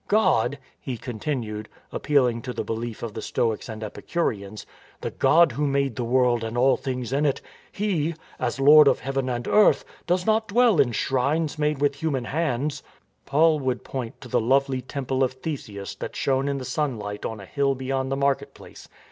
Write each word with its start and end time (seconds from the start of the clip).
God," 0.07 0.57
he 0.79 0.97
continued, 0.97 1.69
appealing 1.91 2.41
to 2.41 2.53
the 2.53 2.63
belief 2.63 3.03
of 3.03 3.13
the 3.13 3.21
Stoics 3.21 3.69
and 3.69 3.83
Epicureans," 3.83 4.65
the 5.01 5.11
God 5.11 5.51
who 5.51 5.67
made 5.67 5.95
the 5.95 6.03
world 6.03 6.43
and 6.43 6.57
all 6.57 6.75
things 6.75 7.13
in 7.13 7.23
it, 7.23 7.39
He, 7.71 8.15
as 8.39 8.59
Lord 8.59 8.87
of 8.87 9.01
heaven 9.01 9.29
and 9.29 9.47
earth, 9.47 9.85
does 10.07 10.25
not 10.25 10.47
dwell 10.47 10.81
in 10.81 10.91
shrines 10.91 11.59
made 11.59 11.81
with 11.81 11.97
human 11.97 12.25
hands." 12.25 12.81
Paul 13.27 13.59
would 13.59 13.83
point 13.83 14.19
to 14.21 14.27
the 14.27 14.41
lovely 14.41 14.81
temple 14.81 15.23
of 15.23 15.33
Theseus 15.33 15.93
that 15.93 16.15
shone 16.15 16.47
in 16.47 16.57
the 16.57 16.65
sunlight 16.65 17.23
on 17.23 17.39
a 17.39 17.45
hill 17.45 17.75
beyond 17.75 18.11
the 18.11 18.17
market 18.17 18.55
place. 18.55 18.89